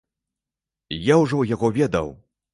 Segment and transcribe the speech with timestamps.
[1.13, 2.13] Я ўжо яго ведаў!